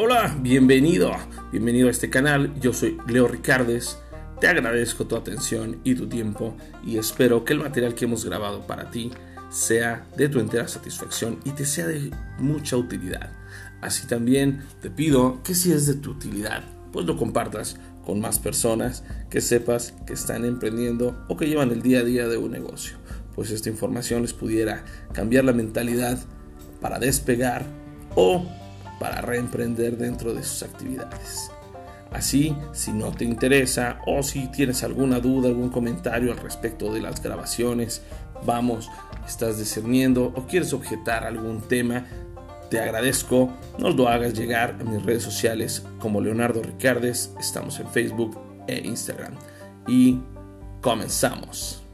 [0.00, 1.10] Hola, bienvenido,
[1.50, 2.54] bienvenido a este canal.
[2.60, 3.98] Yo soy Leo Ricardes.
[4.40, 8.64] Te agradezco tu atención y tu tiempo y espero que el material que hemos grabado
[8.64, 9.10] para ti
[9.50, 13.32] sea de tu entera satisfacción y te sea de mucha utilidad.
[13.80, 16.62] Así también te pido que si es de tu utilidad,
[16.92, 17.76] pues lo compartas
[18.06, 22.28] con más personas que sepas que están emprendiendo o que llevan el día a día
[22.28, 22.98] de un negocio,
[23.34, 26.20] pues esta información les pudiera cambiar la mentalidad
[26.80, 27.66] para despegar
[28.14, 28.46] o
[28.98, 31.50] para reemprender dentro de sus actividades.
[32.10, 37.00] Así, si no te interesa o si tienes alguna duda, algún comentario al respecto de
[37.00, 38.02] las grabaciones,
[38.46, 38.88] vamos,
[39.26, 42.06] estás discerniendo o quieres objetar algún tema,
[42.70, 47.88] te agradezco, nos lo hagas llegar a mis redes sociales como Leonardo Ricardes, estamos en
[47.88, 49.34] Facebook e Instagram.
[49.86, 50.20] Y
[50.80, 51.87] comenzamos.